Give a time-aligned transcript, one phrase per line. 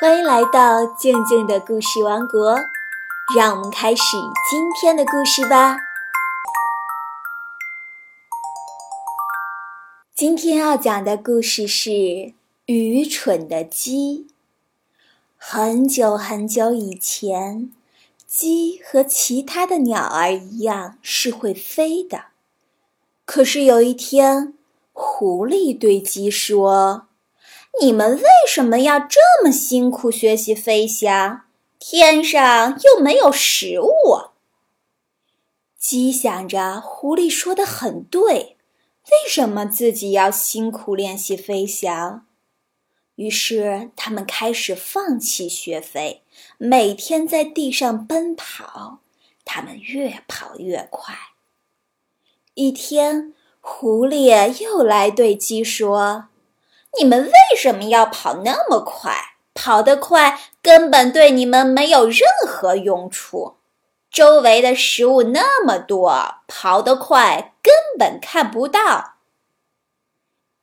[0.00, 2.58] 欢迎来到静静的故事王国，
[3.36, 4.16] 让我们开始
[4.50, 5.76] 今天的故事吧。
[10.14, 11.90] 今天要讲的故事是
[12.64, 14.26] 《愚蠢的鸡》。
[15.36, 17.70] 很久很久以前，
[18.26, 22.28] 鸡和其他的鸟儿一样是会飞的。
[23.26, 24.54] 可是有一天，
[24.94, 27.09] 狐狸对鸡说。
[27.78, 31.42] 你们为什么要这么辛苦学习飞翔？
[31.78, 33.90] 天上又没有食物。
[35.78, 38.56] 鸡想着，狐狸说的很对，
[39.10, 42.26] 为什么自己要辛苦练习飞翔？
[43.14, 46.22] 于是，他们开始放弃学飞，
[46.58, 48.98] 每天在地上奔跑。
[49.44, 51.14] 他们越跑越快。
[52.54, 56.29] 一天，狐狸又来对鸡说。
[56.98, 59.14] 你们为什么要跑那么快？
[59.52, 63.56] 跑得快根本对你们没有任何用处。
[64.10, 69.16] 周围的食物那么多，跑得快根本看不到。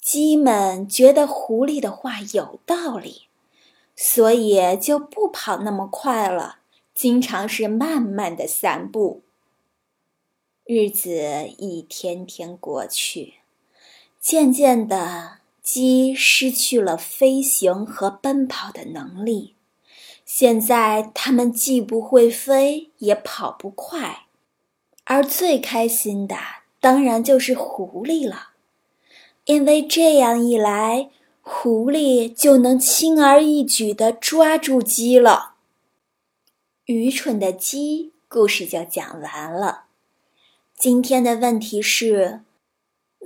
[0.00, 3.28] 鸡们觉得狐狸的话有道理，
[3.94, 6.58] 所以就不跑那么快了，
[6.94, 9.22] 经常是慢慢的散步。
[10.64, 11.10] 日子
[11.58, 13.34] 一天天过去，
[14.18, 15.39] 渐渐的。
[15.72, 19.54] 鸡失去了飞行和奔跑的能力，
[20.24, 24.24] 现在它们既不会飞，也跑不快。
[25.04, 26.36] 而最开心的
[26.80, 28.48] 当然就是狐狸了，
[29.44, 31.08] 因为这样一来，
[31.40, 35.54] 狐狸就能轻而易举地抓住鸡了。
[36.86, 39.84] 愚蠢的鸡故事就讲完了。
[40.76, 42.40] 今天的问题是。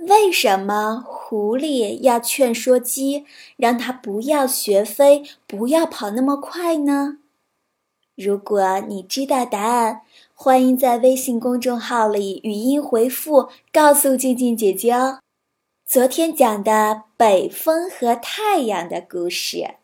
[0.07, 3.25] 为什么狐狸要劝说鸡，
[3.57, 7.17] 让它不要学飞，不要跑那么快呢？
[8.13, 10.03] 如果你知道答案，
[10.35, 15.17] 欢迎在微信公众号里语音回复，告诉静静姐姐哦。
[15.83, 19.77] 昨天讲的北风和太阳的故事，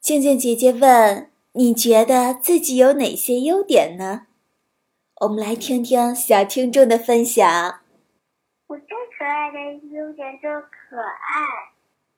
[0.00, 4.22] 静静姐姐问：你觉得自己有哪些优点呢？
[5.20, 7.83] 我们来听听小听众的分享。
[9.24, 9.58] 可爱的
[9.88, 11.72] 优点就是可爱，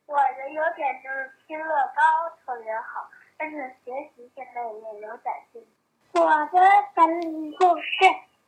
[0.07, 2.03] 我的优点就是拼乐高
[2.45, 3.09] 特别好，
[3.39, 5.65] 但是学习现在也有点进
[6.11, 6.21] 步。
[6.21, 6.61] 我的
[6.97, 7.85] 本领就是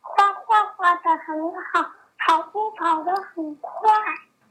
[0.01, 3.93] 画画画的很好，跑步跑得很快，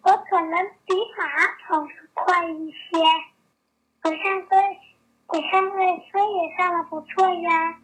[0.01, 2.99] 我可能比马跑得快一些。
[4.05, 4.57] 我上课，
[5.27, 7.79] 我上课课也上的不错呀，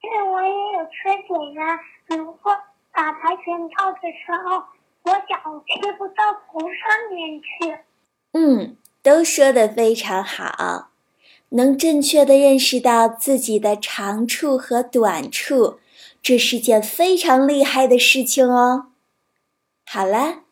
[0.00, 2.58] 但是我也有缺点呀，比如说
[2.92, 4.64] 打跆拳道的时候。
[5.04, 7.78] 我脚贴不到头上面去。
[8.32, 10.90] 嗯，都说的非常好，
[11.50, 15.80] 能正确的认识到自己的长处和短处，
[16.22, 18.86] 这是件非常厉害的事情哦。
[19.86, 20.42] 好啦，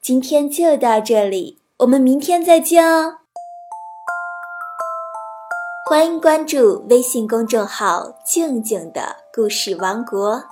[0.00, 3.18] 今天就到这里，我们明天再见哦。
[5.88, 10.44] 欢迎关注微信公众号“静静的故事王国”。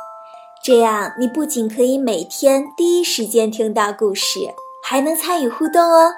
[0.67, 4.41] 这样，你不仅可以每天第一时间听到故事，
[4.83, 6.13] 还能参与互动哦。